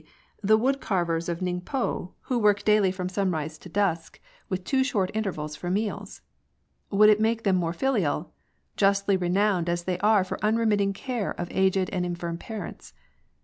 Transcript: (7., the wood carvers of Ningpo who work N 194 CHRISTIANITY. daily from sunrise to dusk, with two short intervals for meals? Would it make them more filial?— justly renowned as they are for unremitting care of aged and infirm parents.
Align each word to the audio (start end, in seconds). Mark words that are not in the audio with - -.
(7., 0.01 0.07
the 0.47 0.57
wood 0.57 0.81
carvers 0.81 1.29
of 1.29 1.41
Ningpo 1.41 2.13
who 2.21 2.39
work 2.39 2.67
N 2.67 2.73
194 2.73 2.73
CHRISTIANITY. 2.73 2.73
daily 2.73 2.91
from 2.91 3.09
sunrise 3.09 3.57
to 3.59 3.69
dusk, 3.69 4.19
with 4.49 4.63
two 4.63 4.83
short 4.83 5.11
intervals 5.13 5.55
for 5.55 5.69
meals? 5.69 6.21
Would 6.89 7.09
it 7.11 7.19
make 7.21 7.43
them 7.43 7.55
more 7.57 7.71
filial?— 7.71 8.33
justly 8.81 9.15
renowned 9.15 9.69
as 9.69 9.83
they 9.83 9.99
are 9.99 10.23
for 10.23 10.43
unremitting 10.43 10.93
care 10.93 11.39
of 11.39 11.49
aged 11.51 11.91
and 11.93 12.03
infirm 12.03 12.39
parents. 12.39 12.93